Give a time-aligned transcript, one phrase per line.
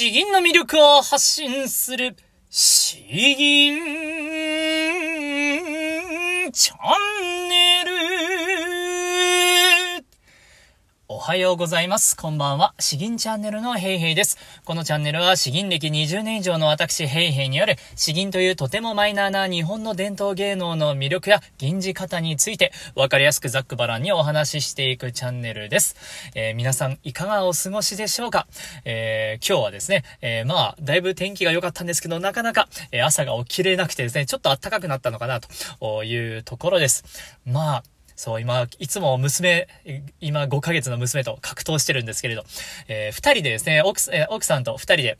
[0.00, 2.16] 詩吟の魅力を発信する、
[2.48, 2.96] 詩
[3.36, 3.76] 吟
[6.50, 7.09] チャン
[11.22, 12.16] はようございます。
[12.16, 12.72] こんばんは。
[12.78, 14.38] 詩吟チャンネルのヘイヘイです。
[14.64, 25.94] このチャンネルは詩吟歴20年以上の私ヘイヘイによる詩吟というとてもマイナーな日本の伝統芸能の魅力や吟じ方についてわかりやすくざっくばらんにお話ししていくチャンネルです。
[26.34, 28.46] えー、皆さんいかがお過ごしでしょうか？
[28.86, 37.04] えー、今日はですね、えー、まあ、だいぶ天気が良かったんですけど、なかなか、え朝が起きれなくてですね、ちょっと暖かくなったのかなというところです。
[37.44, 37.82] まあ、
[38.20, 39.66] そう、今、いつも娘、
[40.20, 42.44] 今5ヶ月の娘と格闘してるんですけれど、
[42.86, 45.18] えー、二人でですね、奥、えー、奥さんと二人で、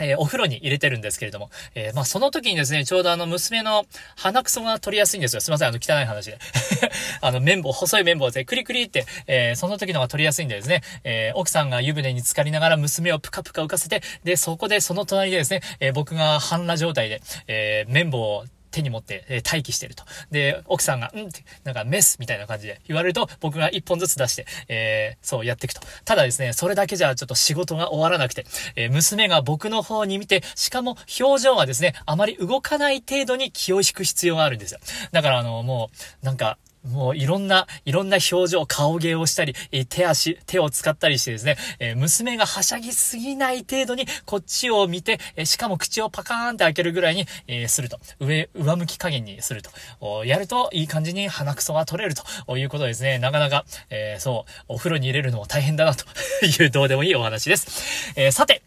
[0.00, 3.86] えー、お風呂に入れてるんですけれども、えー、まあ、その時にですね、ちょうどあの、娘の
[4.16, 5.40] 鼻くそが取りやすいんですよ。
[5.40, 6.38] すいません、あの、汚い話で。
[7.22, 18.44] あの、綿棒、細い綿棒ですね、クリクリって、えー、その時のが取りやすいんでですね、え奥さんが湯船に浸かりながら娘をプカプカ浮かせて、で、そこでその隣でですね、え僕が半裸状態で、え綿棒を
[18.78, 20.04] 手に持って、え、待機してると。
[20.30, 25.80] で、奥さんが、うんって、なんかメスみたいな感じで言われると、僕が一本ずつ出して、えー、そうやっていくと。
[26.04, 34.80] ただですね、それだけじゃちょっと仕事が終わらなくて、えー、娘が僕の方に見て、しかも表情がですね、あまり動かない程度に気を引く必要があるんですよ。
[35.12, 35.90] だからあの、も
[36.22, 47.98] う、なんか、もういろんな、いろんな表情、顔芸をしたり、え手足、手を使ったりしてですね、え娘がはしゃぎすぎない程度にこっちを見て、えしかも口をパカーンって開けるぐらいに、えすると。
[48.20, 50.24] 上、上向き加減にすると。
[50.24, 53.18] やるといい感じに鼻くそが取れるということですね。
[53.18, 56.04] なかなか、えー、そう、お風呂に入れるのも大変だなと
[56.44, 58.12] いうどうでもいいお話です。
[58.16, 58.62] えー、さて、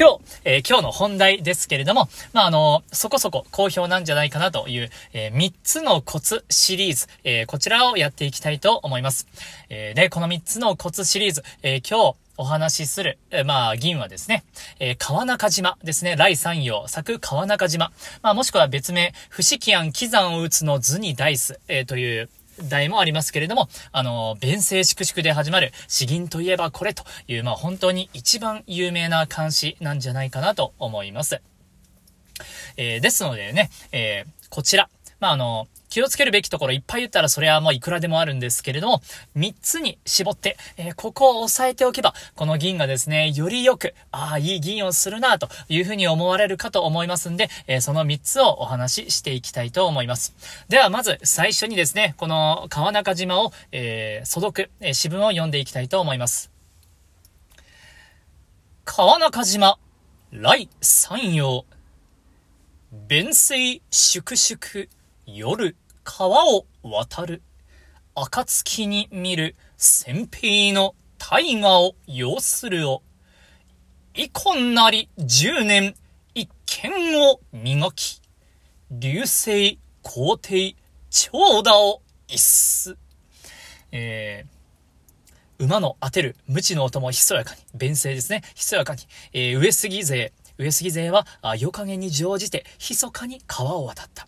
[0.00, 9.26] 今日、えー、今日の本題ですけれども、まあ、あの、そこそこ好評なんじゃないかなという、えー、3つのコツシリーズ、えー、こちらをやっていきたいと思います。
[9.68, 14.42] えで、この3つのコツシリーズ、え今日、お話しする、えまあ、銀はですね、
[14.78, 17.92] え川中島ですね、来三陽、作川中島。
[18.22, 22.30] まあ、もしくは別名、不思議案、喜山を打つの図にダイス、えという、
[22.68, 31.40] 題もありますけれども、あの、弁声粛々で始まる詩吟といえばこれという、まあ本当に一番有名な漢詩なんじゃないかなと思います。
[32.76, 34.88] えー、ですのでね、えー、こちら、
[35.20, 39.02] まああの、気をつけるべきところいっぱい言ったらそれはもういくらでもあるんですけれども、
[39.36, 50.34] 3つに絞って、えー、ここを押さえておけば、この銀がですね、よりよく、ああ、いい銀をするな、というふうに思われるかと思いますんで、えー、その3つをお話ししていきたいと思います。
[50.68, 56.50] では、まず最初にですね、この川中島を、えー、素読、えー、詩文を読んでいきたいと思います。
[58.84, 59.78] 川中島、
[60.30, 61.64] 来山陽、
[62.92, 64.88] 弁声粛々、
[65.26, 65.76] 夜、
[66.12, 67.42] 川を渡る。
[68.16, 73.02] 暁に見る先兵の大河を要するを。
[74.14, 75.94] 遺恨なり十年、
[76.34, 76.50] 一
[76.82, 78.20] 見を磨き。
[78.90, 80.74] 流星、皇帝、
[81.10, 82.96] 長打を一す。
[83.92, 94.26] えー、馬の当てる、無知の音もひそやかに、弁声ですね、ひそやかに、えー、上杉勢、上杉勢は、あ、夜影に乗じて、密かに川を渡った。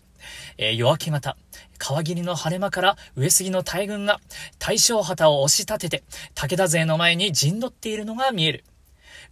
[0.57, 1.37] えー、夜明け方、
[1.77, 4.19] 川霧の晴れ間から上杉の大軍が
[4.59, 6.03] 大正旗を押し立てて、
[6.35, 8.63] 武田勢の前に陣取っているのが見える。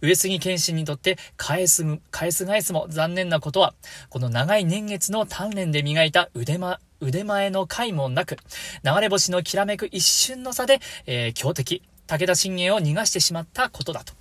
[0.00, 3.74] 上杉謙信にとって返す、返す返すも残念なことは、
[4.10, 8.36] この長い年月の鍛錬で磨いた腕間、腕前の回もなく、
[8.84, 14.12] 流れ星のきらめく一瞬の差で、えー、強敵、武田信玄を逃がしてしまったことだと。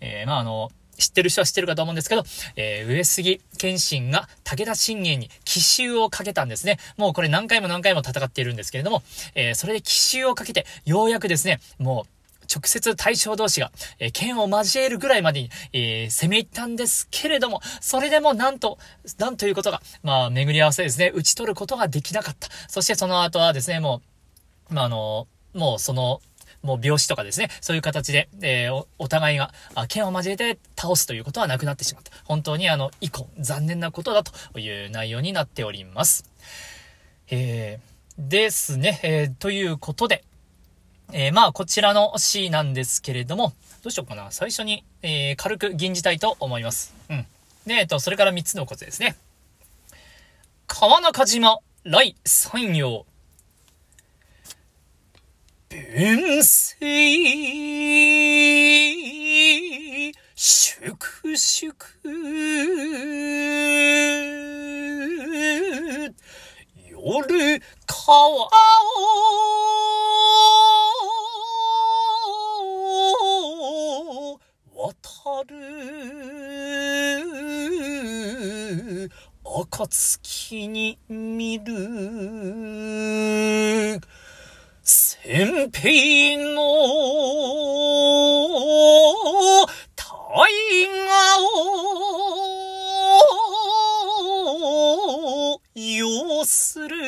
[0.00, 2.24] えー、まあ、あの、知ってる人は知ってるかと思うんですけど、
[2.56, 6.78] えー、上杉謙信が武田信玄に奇襲をかけたんですね。
[6.96, 9.02] もうこれ何回も何回も戦っているんですけれども、
[9.34, 12.20] えー、それで奇襲をかけて、ようやくですね、もう、
[12.52, 18.78] 直接対象同士が、えー、剣を交えるぐらいまでに、えー、攻め入ったんですけれども、それでもなんと、
[19.18, 22.48] なんということが、まあ、巡り合わせですね、打ち取ることができなかった。
[22.68, 24.02] そしてその後はですね、も
[24.70, 26.20] う、まあ、あの、もうその、
[26.62, 29.52] もう病死とかですね、そういう形で、えー、お互いが、
[29.88, 32.12] 剣を交えて倒すということはなくなってしまった。
[32.24, 36.24] 本当にあの、以降、残念なことだという内容になっております。
[37.30, 40.24] えー、ですね、えー、ということで、
[41.12, 43.52] え、まあ、こちらの C なんですけれども、
[43.82, 44.30] どうしようかな。
[44.30, 46.94] 最初に、え、軽く吟じたいと思います。
[47.08, 47.26] うん。
[47.66, 49.16] で、えっと、それから3つのコツですね。
[50.66, 53.06] 川中島、来山陽、
[55.70, 56.82] 文水
[60.34, 61.74] 粛々
[66.74, 68.48] 夜川
[73.20, 74.40] を
[74.74, 75.54] 渡る
[79.44, 80.19] 暁
[85.80, 86.60] 先兵の
[89.96, 90.04] 大
[91.08, 91.16] 河
[95.54, 96.99] を要する。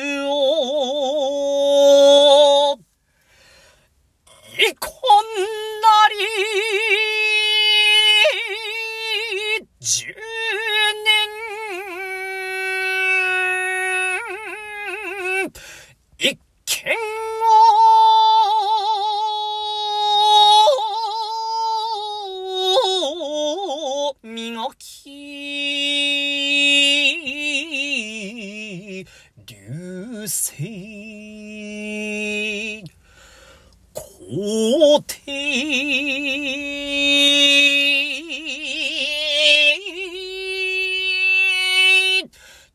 [34.73, 35.13] 皇帝、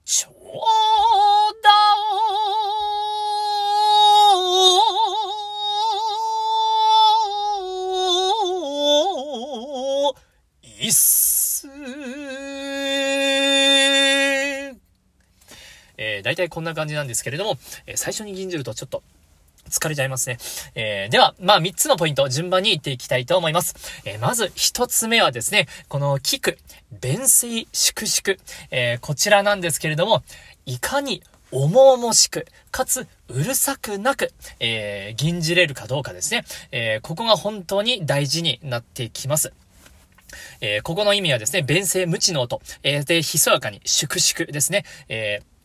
[0.04, 0.28] 長
[1.60, 1.68] 田
[10.06, 10.14] を
[10.62, 11.66] 一数
[15.96, 19.02] え、大体こんな感じなんですけれども、え最初に吟じるとちょっと
[19.78, 20.38] 疲れちゃいますね。
[20.74, 23.74] えー、では、まあ、3つのポイント、順番に言っていきたいと思います。
[24.04, 26.58] えー、まず、1つ目はですね、この、キク、
[27.00, 28.38] 弁声粛々、
[28.70, 30.22] えー、こちらなんですけれども、
[30.66, 36.44] いかに、重々しく、かつ、うるさくなく、えー、吟じれるかどうかですね。
[36.72, 39.52] えー、ここが本当に大事になってきます。
[40.60, 44.84] えー、ここの意味はですね、弁声無知の音、えー、で、ひそやかに粛々ですね。
[45.08, 45.57] えー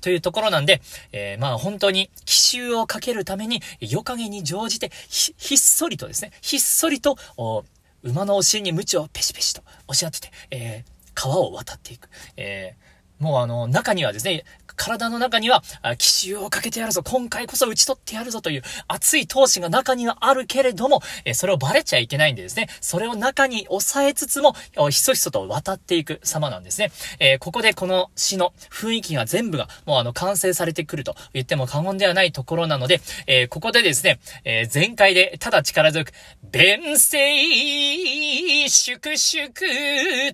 [0.00, 0.80] というところなんで、
[1.12, 7.64] えー、まあ本当に奇襲をかけるために、夜影に乗じてひ、ひっそりとですね、ひっそりと、お
[8.02, 12.08] 馬のお尻に鞭をペシペシと押し当てて、えー、川を渡っていく。
[12.36, 14.44] えー、もうあの、中にはですね、
[14.76, 15.62] 体の中には、
[15.98, 24.54] 奇襲をかけてやるぞ、今回こそ打ち取ってやるぞという熱い闘志が中にはあるけれども、えそれをバレちゃいけないんでですね、それを中に抑えつつも、
[24.90, 26.92] ひそひそと渡っていく様なんですね。
[27.18, 36.12] えここでこの詩の雰囲気が全部が、もうあの、完成されてくると言っても過言ではないところなので、えここでですね、えー全開で、ただ力強く、
[36.42, 39.48] 弁声、粛々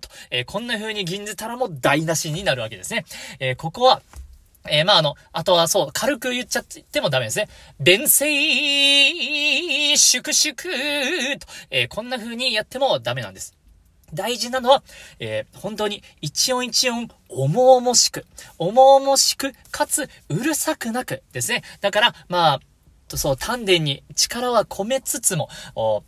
[0.01, 3.05] と、えーこんな風に銀じたらも台無しになるわけですね。
[3.39, 4.03] えーここは、
[4.69, 7.49] えーまあ、あの、あとはそう、軽く言っちゃってもダメですね。
[7.81, 10.57] 弁声、粛々
[11.39, 13.55] と、えーこんな風にやってもダメなんです。
[14.15, 14.83] 大事なのは、
[15.19, 18.25] えー本当に一音一音重々しく、
[18.59, 21.63] 重々しく、かつうるさくなくですね。
[21.81, 26.03] だから、まあ、そう、丹田に力は込めつつも、お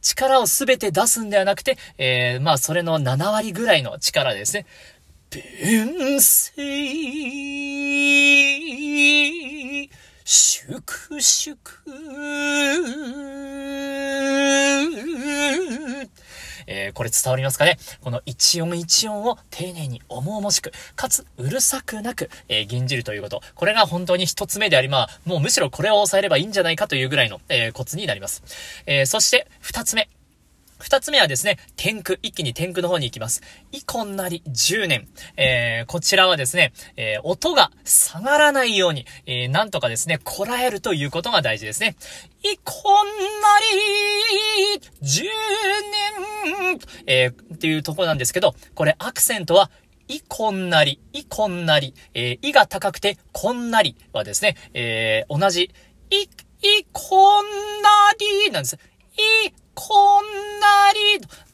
[0.00, 4.66] 力をすべて出すんではなくて、えーまあ、それの7割ぐらいの力ですね。
[5.32, 6.62] 弁声、
[10.26, 11.58] 粛々。
[16.66, 17.78] えーこれ伝わりますかね？
[18.02, 23.40] この一音一音を丁寧に重々しく、かつうるさくなく、えー吟じるということ。
[23.54, 28.42] これが本当に一つ目であり、まあ、もうむしろこれを抑えればいいんじゃないかというぐらいの、えーコツになります。
[28.84, 30.10] えそして、二つ目。
[30.82, 33.40] 二つ目はですね、天空、一気に天空の方に行きます。
[33.70, 35.06] イコンなり10年。
[35.36, 41.94] えー、こちらはですね、えー、音が下がらないように、えー、なんとかですね、こらえるということが大事ですね。
[42.42, 42.72] イコ
[43.04, 43.60] ンな
[44.72, 45.22] り10
[46.66, 49.70] 年、えー、っていうとこなんですけど、これアクセントは、
[50.08, 55.70] いこんなり、いこんなり、えー、いが高くて、こんなりはですね、えー、同じ、
[56.10, 56.16] い、
[56.62, 57.44] いこん
[57.82, 57.88] な
[58.46, 58.78] りなんです。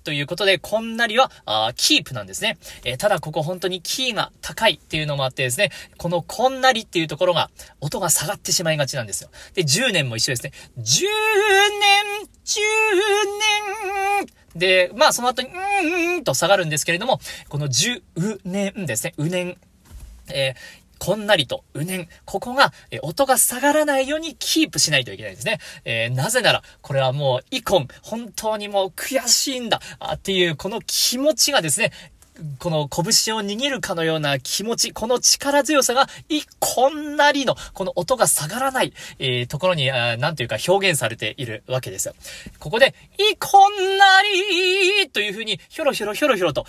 [0.05, 2.59] ということで、こんなりは、あキープなんですね。
[2.85, 7.51] えーただここ本当にキーが高いっていうのもあってですね、このこんなりっていうところが、
[7.81, 9.31] 音が下がってしまいがちなんですよ。
[9.55, 10.53] で、10年も一緒ですね。
[10.79, 12.61] 10年、10
[14.55, 19.57] 年で、まあその後に、うーんと下がるんですけれども、この10年ですね、う年、
[20.29, 22.09] えーこんなりと、うねん。
[22.25, 25.59] ここが、え音が下がらないようにキープしないといけないんですね。
[25.85, 31.93] えーなぜなら、これはもう、イコン、本当にもう悔しいんだ、あっていう、この気持ちがですね、
[32.59, 42.15] この拳を握るかのような気持ち、この力強さが、い、こんなりの、この音が下がらない、えーところに、あなんというか表現されているわけですよ。
[42.59, 42.95] ここで、
[43.33, 44.05] い、こんな
[45.03, 46.67] りという風に、ひょろひょろひょろひょろと、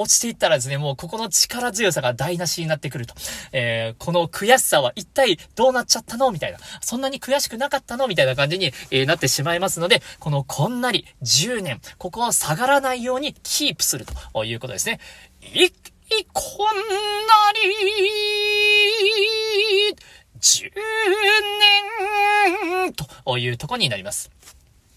[0.00, 3.14] 落ちていったらですね、もうここの力強さが台無しになってくると。
[3.52, 6.30] えーこの悔しさは一体どうなっちゃったの？
[6.32, 6.58] みたいな。
[6.80, 8.08] そんなに悔しくなかったの？
[8.08, 15.00] みたいな感じに、えーなってしまいますので、このこんなり10年、ここは下がらないようにキープするということですね。
[15.42, 15.70] い、
[16.32, 16.72] こんな
[17.54, 17.60] り、
[20.40, 20.70] 10
[22.84, 24.30] 年というとこになります。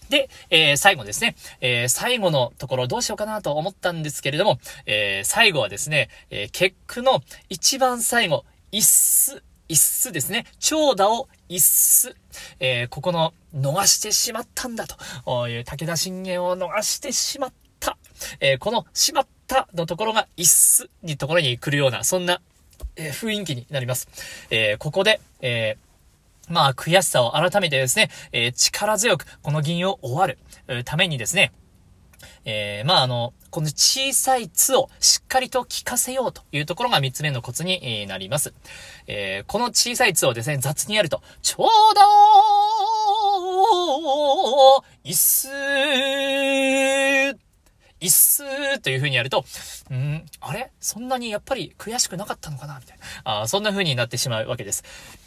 [0.08, 12.14] で、えー、最後ですね、えー、最後のところどうしようかなと思ったんですけれども、えー、最後はですね、え結句の一番最後、一す、一すですね、長打を一す、
[12.60, 17.96] えここの逃してしまったんだという武田信玄を逃してしまった、
[18.40, 22.40] えこのしまったのところが一すにところに来るような、そんな、
[22.96, 24.08] え雰囲気になります。
[24.50, 25.93] えここで、えー
[26.48, 30.38] まあ、悔しさを改めてですね、えー、力強くこの銀を終わる
[30.84, 31.52] ためにですね、
[32.44, 38.52] えー、まあ、あの、この小さいつをしっかりと聞かせようというところが三つ目のコツになります。
[39.06, 42.02] えー、この小さいつをですね、雑にやると、ちょうど
[45.04, 47.36] いっすー
[48.00, 49.44] いっすーという風にやると、
[49.92, 50.72] んあれ？
[50.80, 52.78] そんなにやっぱり悔しくなかったのかな？
[52.78, 53.42] みたいな。
[53.42, 54.84] あそんな風になってしまうわけです。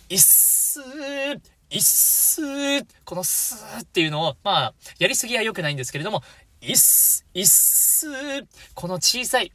[0.10, 6.24] いっすーいっすーこのすーっていうのを、まあ、やりすぎは良くないんですけれども、
[6.62, 9.52] いっす、いっすーこの小さい、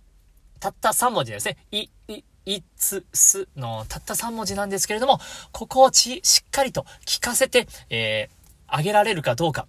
[0.60, 1.56] たった3文字ですね。
[1.70, 5.20] い、い、いつ、すのたった3文字なんですけれども、
[5.52, 9.66] ここをち、しっかりと聞かせて、えー、あげられるかどうか。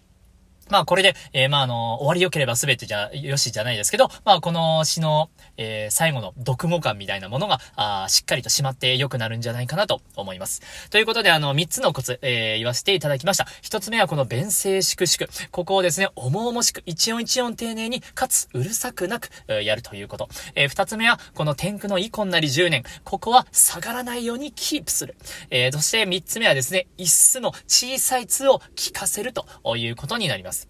[0.70, 10.62] まあこれで、えー、まああの、終わり良ければ全てじゃ、よしじゃないですけど、まあこの詩の、えー、最後の読語感みたいなものが、あしっかりとしまって良くなるんじゃないかなと思います。
[10.90, 13.46] ということで、あの、3つのコツ、えー、言わせていただきました。
[13.62, 15.32] 1つ目はこの弁声粛々。
[15.52, 20.30] ここをですね、重々しく、一音一音丁寧に、かつ、うるさくなく、やるということ。
[20.56, 22.84] えー、2つ目は、この天空のイコンなり10年。
[23.04, 25.16] ここは下がらないようにキープする。
[25.50, 30.63] え、そして3つ目はですね、一数の小さい図を聞かせるということになります。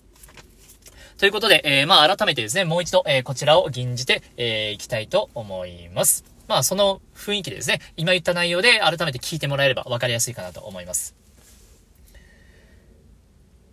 [1.17, 6.25] ということで、えー、まあ改めてですね、もう一度、えー、こちらを吟じて、えー、いきたいと思います。
[6.47, 11.15] まあその雰囲気でですね、今言った内容で改めて聞いてもらえれば分かりやすいかなと思います。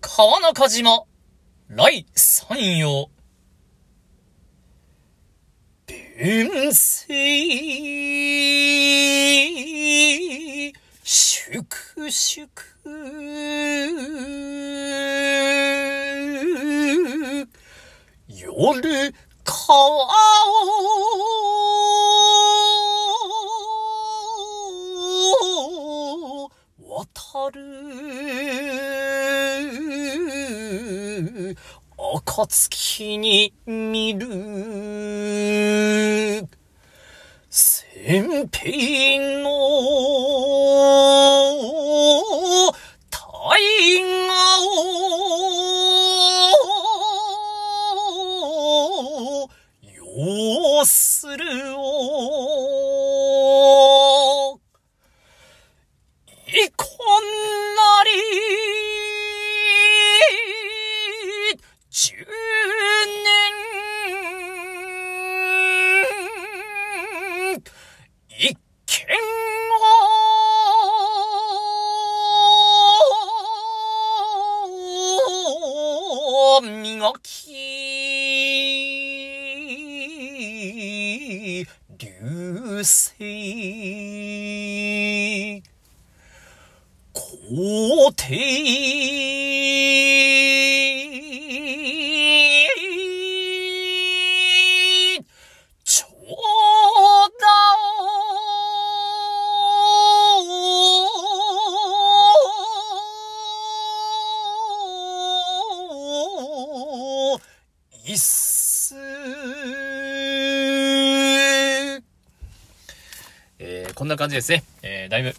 [0.00, 1.04] 川中島、
[1.68, 3.10] 来山陽。
[5.86, 7.10] 弁声、
[11.02, 12.70] 粛々。
[18.56, 19.14] 夜
[19.44, 20.06] 川
[25.42, 27.60] を渡る。
[31.96, 34.26] 暁に見る。
[37.50, 39.49] 先兵の
[114.30, 114.64] じですね。
[114.82, 115.34] えー、だいぶ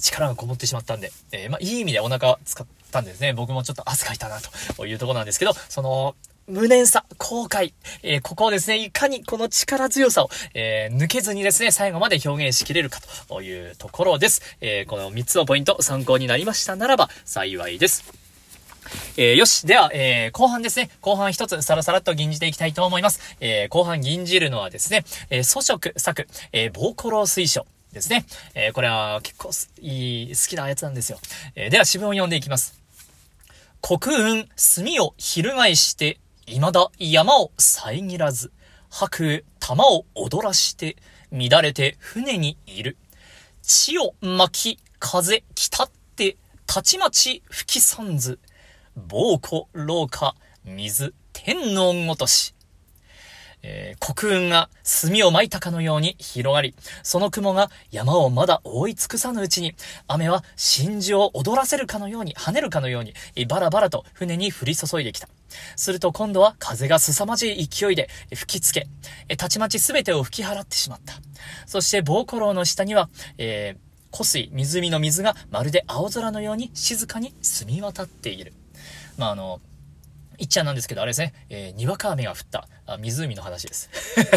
[0.00, 3.32] 力がこもってしまったんで、えー、まあ、いい意味でお腹使ったんですね。
[3.32, 4.38] 僕もちょっと汗かいたな、
[4.76, 6.14] というとこなんですけど、その、
[6.48, 14.42] 無念さ、後悔、えー、ここをですね、いかにこの力強さを、えー、抜けずにですね、最後まで表現しきれるかというところです。
[14.60, 18.12] えー、この3つのポイント参考になりましたならば幸いです。
[19.16, 19.66] えー、よし。
[19.66, 20.90] では、えー、後半ですね。
[21.00, 23.36] 後半一つ、さらさらっと吟じていきたいと思います。
[23.40, 28.24] えー、後半吟じるのはですね、えー、祖食作、えー、ボーコロ水書ですね。
[28.54, 31.18] えー、これは結構いい、好きなやつなんですよ。
[31.54, 32.80] えー、では、詩文を読んでいきます。
[33.82, 38.52] 国運、墨を翻して、未だ山を遮らず、
[38.88, 40.96] 白玉を踊らして、
[41.30, 42.96] 乱れて船にいる。
[43.62, 48.38] 血を巻き、風来たって、たちまち吹きさんず。
[48.96, 50.34] 暴庫、廊下、
[50.64, 52.54] 水、天皇ごとし。
[53.62, 59.74] えー、黒雲が墨を撒いたかのように広がり、その雲が山をまだ覆い尽くさぬうちに、
[60.08, 63.14] 雨は真珠を踊らせるかのように、跳ねるかのように、
[63.46, 65.28] バラバラと船に降り注いできた。
[65.76, 68.86] すると今度は風が凄まじい勢いで吹きつけ、
[69.36, 71.14] たちまち全てを吹き払ってしまった。
[71.66, 78.52] そしてボーコローの下には、えー、湖水、湖の水がまるで青空のように静かに澄み渡っている。
[79.16, 79.60] まあ、あの、
[80.42, 83.88] いっちゃんなんですけど、あれですね、えー、にわか雨が降ったあ湖の話です。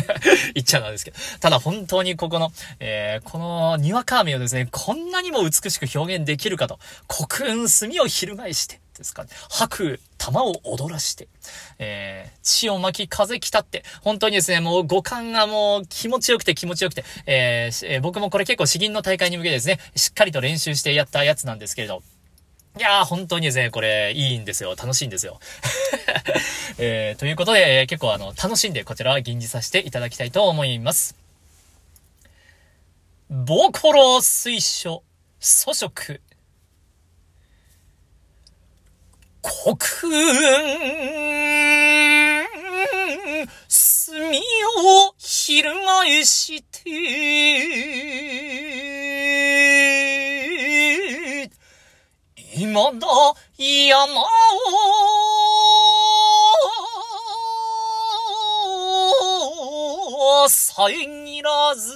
[0.54, 1.18] いっちゃんなんですけど。
[1.40, 9.30] ただ本当にここの、えー、このにわか雨をですね、こんなにも美しく表現できるかと、黒雲墨を翻して、ですかね。
[9.50, 11.28] 吐く玉を踊らして、
[11.80, 22.04] えー、血を巻き風来たって、本当にですね、もう五感がもう気持ちよくて気持ちよくて、えー、えー、僕もこれ結構詩吟の大会に向けてですね、しっかりと練習してやったやつなんですけれど、
[22.78, 24.72] いやー、本当にですね、これ、いいんですよ。
[24.72, 25.40] 楽しいんですよ。
[26.78, 31.16] えー、ということで、結構あの、楽しんでこちらは吟じさせていただきたいと思います。
[33.30, 35.04] ボコロ水書、
[35.40, 36.22] 粗食。
[39.42, 39.78] 国
[40.14, 40.20] 運、
[43.70, 44.38] 墨
[44.84, 48.95] を翻して、
[52.58, 53.08] 今だ
[53.58, 54.22] 山
[60.14, 61.92] を遮らず、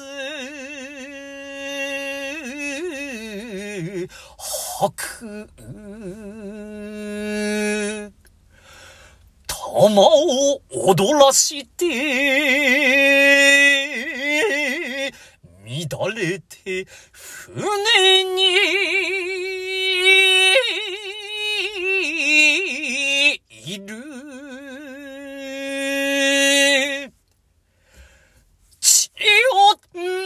[4.78, 5.50] 吐く、
[9.48, 11.86] 玉を踊らして、
[15.66, 19.19] 乱れて船に
[23.70, 23.86] いる。
[28.82, 29.12] 血
[29.54, 29.78] を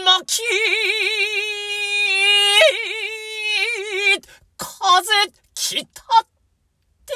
[0.06, 0.40] 巻き、
[4.56, 5.12] 風
[5.52, 6.26] 来たっ
[7.04, 7.12] て、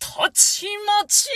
[0.00, 1.28] たちまち、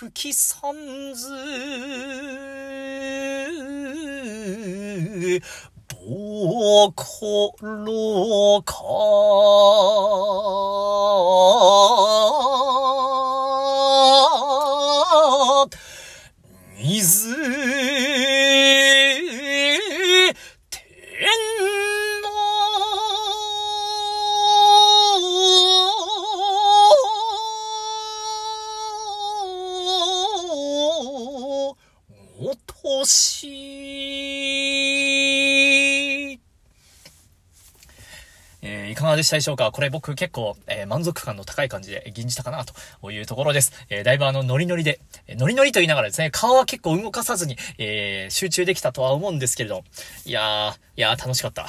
[0.00, 1.28] 吹きさんず、
[5.88, 8.72] ぼころか、
[38.62, 39.72] えいかがでしたでしょうか？
[39.72, 43.72] これ僕結構、えー、満足感の高い感じで吟じたかなというところです。
[43.88, 49.82] えー、だいぶあの、ノリノリで、え、ノリノリと言いながらですね、顔は結構動かさずに、え、集中できたとは思うんですけれど、
[50.26, 51.68] いやー、いやー楽しかった。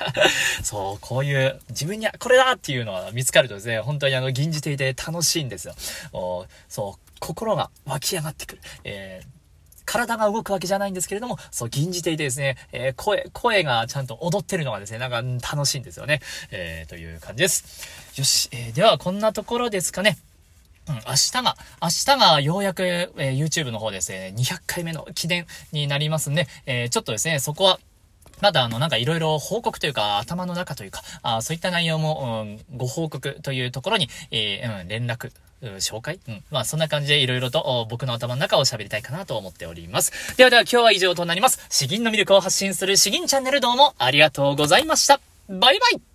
[0.64, 5.74] そう、こういう、自分にこれだっていうのは見つかるとですね、本当にあの、吟じていて楽しいんですよ。
[6.14, 8.62] おそう、心が湧き上がってくる。
[8.84, 9.41] えー
[9.84, 15.22] 体が動くわけじゃないんですけれども、そう、吟じていてですね、えー、声、声がちゃんと踊ってるのがですね、なんか
[15.54, 16.20] 楽しいんですよね。
[16.50, 18.18] えー、という感じです。
[18.18, 20.18] よし、えー、ではこんなところですかね。
[20.88, 27.78] うん、明日が、明日がようやく、えー、YouTube の方ですね、200回目の記念になりますんで、えー、ちょっとですね、そこは、
[28.42, 35.30] まだあの、なんかいろいろ報告というか、頭の中というか、あそういった内容も、うん、ご報告というところに、えー、うん、連絡
[35.78, 36.18] 紹介？
[36.26, 36.42] うん。
[36.50, 40.36] まあそんな感じでいろいろと僕の頭の中を喋りたいかなと思っております。
[40.36, 41.64] ではでは今日は以上となります。
[41.70, 45.20] 詩吟の魅力を発信する詩吟チャンネルどうもありがとうございました。
[45.48, 46.11] バイバイ